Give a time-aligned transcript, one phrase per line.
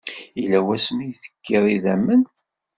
[0.39, 2.21] Yella wasmi ay tekiḍ idammen?